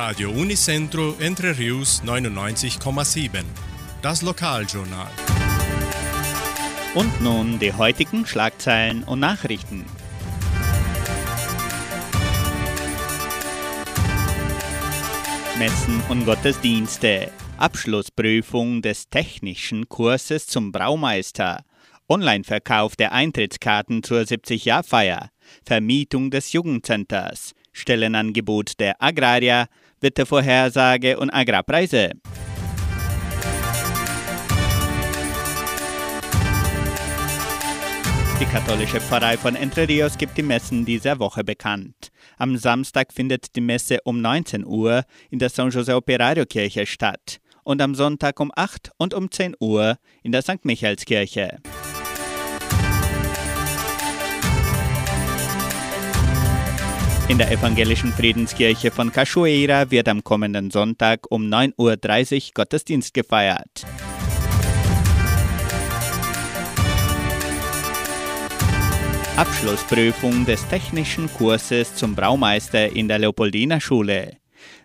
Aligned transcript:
Radio 0.00 0.30
Unicentro 0.30 1.16
Entre 1.18 1.58
Rius 1.58 2.04
99,7. 2.04 3.42
Das 4.00 4.22
Lokaljournal. 4.22 5.10
Und 6.94 7.20
nun 7.20 7.58
die 7.58 7.72
heutigen 7.72 8.24
Schlagzeilen 8.24 9.02
und 9.02 9.18
Nachrichten. 9.18 9.84
Messen 15.58 16.00
und 16.08 16.24
Gottesdienste. 16.26 17.32
Abschlussprüfung 17.56 18.82
des 18.82 19.08
technischen 19.08 19.88
Kurses 19.88 20.46
zum 20.46 20.70
Braumeister. 20.70 21.64
Online-Verkauf 22.08 22.94
der 22.94 23.10
Eintrittskarten 23.10 24.04
zur 24.04 24.20
70-Jahr-Feier. 24.20 25.30
Vermietung 25.66 26.30
des 26.30 26.52
Jugendcenters. 26.52 27.52
Stellenangebot 27.72 28.78
der 28.78 29.02
Agraria. 29.02 29.66
Wettervorhersage 30.00 31.18
und 31.18 31.30
Agrarpreise. 31.30 32.12
Die 38.40 38.44
katholische 38.44 39.00
Pfarrei 39.00 39.36
von 39.36 39.56
Entre 39.56 39.88
Rios 39.88 40.16
gibt 40.16 40.38
die 40.38 40.44
Messen 40.44 40.84
dieser 40.84 41.18
Woche 41.18 41.42
bekannt. 41.42 42.12
Am 42.36 42.56
Samstag 42.56 43.12
findet 43.12 43.56
die 43.56 43.60
Messe 43.60 43.98
um 44.04 44.20
19 44.20 44.64
Uhr 44.64 45.02
in 45.30 45.40
der 45.40 45.48
San 45.48 45.70
Jose 45.70 45.94
Operario 45.94 46.44
Kirche 46.46 46.86
statt 46.86 47.40
und 47.64 47.82
am 47.82 47.96
Sonntag 47.96 48.38
um 48.38 48.52
8 48.54 48.92
und 48.96 49.12
um 49.12 49.30
10 49.30 49.56
Uhr 49.58 49.98
in 50.22 50.30
der 50.30 50.42
St. 50.42 50.64
Michaelskirche. 50.64 51.58
In 57.28 57.36
der 57.36 57.52
evangelischen 57.52 58.10
Friedenskirche 58.10 58.90
von 58.90 59.12
Cachoeira 59.12 59.90
wird 59.90 60.08
am 60.08 60.24
kommenden 60.24 60.70
Sonntag 60.70 61.26
um 61.28 61.42
9.30 61.42 61.76
Uhr 61.76 62.50
Gottesdienst 62.54 63.12
gefeiert. 63.12 63.84
Abschlussprüfung 69.36 70.46
des 70.46 70.66
technischen 70.68 71.30
Kurses 71.34 71.94
zum 71.94 72.14
Braumeister 72.14 72.96
in 72.96 73.08
der 73.08 73.18
Leopoldina 73.18 73.78
Schule. 73.78 74.37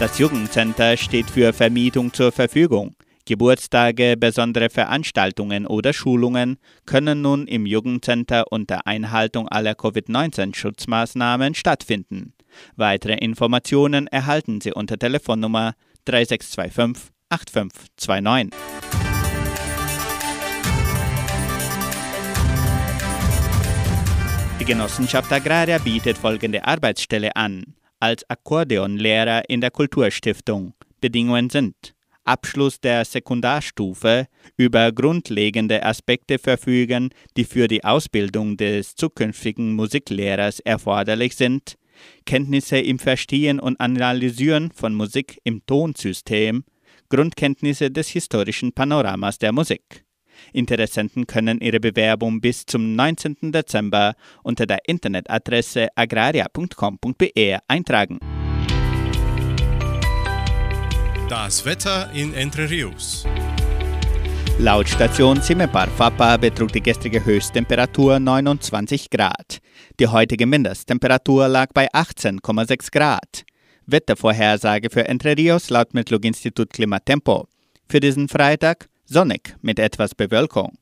Das 0.00 0.18
Jugendcenter 0.18 0.96
steht 0.96 1.28
für 1.28 1.52
Vermietung 1.52 2.10
zur 2.14 2.32
Verfügung. 2.32 2.94
Geburtstage, 3.26 4.16
besondere 4.16 4.70
Veranstaltungen 4.70 5.66
oder 5.66 5.92
Schulungen 5.92 6.56
können 6.86 7.20
nun 7.20 7.46
im 7.46 7.66
Jugendcenter 7.66 8.50
unter 8.50 8.86
Einhaltung 8.86 9.46
aller 9.48 9.74
Covid-19-Schutzmaßnahmen 9.74 11.54
stattfinden. 11.54 12.32
Weitere 12.76 13.12
Informationen 13.16 14.06
erhalten 14.06 14.62
Sie 14.62 14.72
unter 14.72 14.98
Telefonnummer 14.98 15.74
3625 16.06 17.12
8529. 17.28 18.58
Die 24.60 24.64
Genossenschaft 24.64 25.30
Agraria 25.30 25.76
bietet 25.76 26.16
folgende 26.16 26.64
Arbeitsstelle 26.64 27.36
an 27.36 27.74
als 28.00 28.28
Akkordeonlehrer 28.28 29.48
in 29.48 29.60
der 29.60 29.70
Kulturstiftung. 29.70 30.74
Bedingungen 31.00 31.50
sind 31.50 31.94
Abschluss 32.24 32.80
der 32.80 33.04
Sekundarstufe 33.04 34.26
über 34.56 34.92
grundlegende 34.92 35.84
Aspekte 35.84 36.38
verfügen, 36.38 37.10
die 37.36 37.44
für 37.44 37.66
die 37.68 37.84
Ausbildung 37.84 38.56
des 38.56 38.94
zukünftigen 38.94 39.74
Musiklehrers 39.74 40.60
erforderlich 40.60 41.34
sind, 41.36 41.76
Kenntnisse 42.26 42.78
im 42.78 42.98
Verstehen 42.98 43.60
und 43.60 43.80
Analysieren 43.80 44.70
von 44.72 44.94
Musik 44.94 45.38
im 45.44 45.64
Tonsystem, 45.66 46.64
Grundkenntnisse 47.08 47.90
des 47.90 48.08
historischen 48.08 48.72
Panoramas 48.72 49.38
der 49.38 49.52
Musik. 49.52 50.04
Interessenten 50.52 51.26
können 51.26 51.60
ihre 51.60 51.80
Bewerbung 51.80 52.40
bis 52.40 52.66
zum 52.66 52.94
19. 52.94 53.52
Dezember 53.52 54.14
unter 54.42 54.66
der 54.66 54.80
Internetadresse 54.86 55.88
agraria.com.br 55.94 57.58
eintragen. 57.68 58.18
Das 61.28 61.64
Wetter 61.64 62.10
in 62.12 62.34
Entre 62.34 62.68
Rios. 62.68 63.24
Laut 64.58 64.86
Station 64.88 65.40
Cimepar 65.40 65.88
Fapa 65.88 66.36
betrug 66.36 66.70
die 66.70 66.82
gestrige 66.82 67.24
Höchsttemperatur 67.24 68.20
29 68.20 69.08
Grad. 69.08 69.60
Die 69.98 70.06
heutige 70.06 70.44
Mindesttemperatur 70.44 71.48
lag 71.48 71.68
bei 71.72 71.90
18,6 71.92 72.92
Grad. 72.92 73.44
Wettervorhersage 73.86 74.90
für 74.90 75.08
Entre 75.08 75.34
Rios 75.34 75.70
laut 75.70 75.94
Metlog-Institut 75.94 76.74
Klimatempo. 76.74 77.48
Für 77.88 78.00
diesen 78.00 78.28
Freitag 78.28 78.89
sonnig 79.10 79.56
mit 79.60 79.78
etwas 79.78 80.14
Bewölkung. 80.14 80.72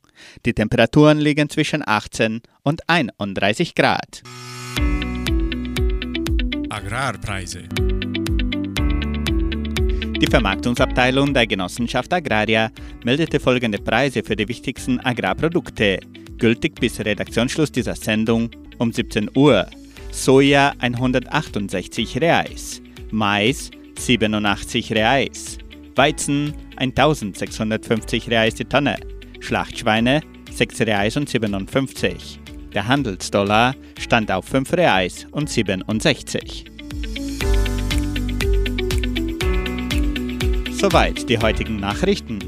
Die 0.45 0.53
Temperaturen 0.53 1.19
liegen 1.19 1.49
zwischen 1.49 1.83
18 1.87 2.43
und 2.63 2.89
31 2.89 3.75
Grad. 3.75 4.23
Agrarpreise. 6.69 7.63
Die 10.21 10.27
Vermarktungsabteilung 10.29 11.33
der 11.33 11.47
Genossenschaft 11.47 12.13
Agraria 12.13 12.71
meldete 13.05 13.41
folgende 13.41 13.79
Preise 13.79 14.23
für 14.23 14.37
die 14.37 14.49
wichtigsten 14.49 15.01
Agrarprodukte, 15.01 16.01
gültig 16.37 16.79
bis 16.81 17.01
Redaktionsschluss 17.01 17.73
dieser 17.73 17.95
Sendung 17.95 18.51
um 18.79 18.93
17 18.93 19.31
Uhr. 19.35 19.67
Soja 20.11 20.75
168 20.81 22.21
Reais, 22.21 22.83
Mais 23.11 23.71
87 23.97 24.93
Reais, 24.93 25.59
Weizen 25.99 26.55
1650 26.77 28.31
Reais 28.31 28.55
die 28.55 28.65
Tonne, 28.65 28.97
Schlachtschweine 29.41 30.23
6 30.53 30.83
Reais 30.83 31.17
und 31.17 31.29
57. 31.29 32.39
Der 32.73 32.87
Handelsdollar 32.87 33.75
stand 33.99 34.31
auf 34.31 34.45
5 34.45 34.75
Reais 34.75 35.27
und 35.33 35.51
67. 35.51 36.67
Soweit 40.71 41.29
die 41.29 41.39
heutigen 41.39 41.81
Nachrichten. 41.81 42.39